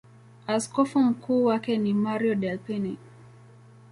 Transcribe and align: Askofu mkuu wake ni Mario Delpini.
Askofu 0.47 0.99
mkuu 0.99 1.45
wake 1.45 1.77
ni 1.77 1.93
Mario 1.93 2.35
Delpini. 2.35 2.97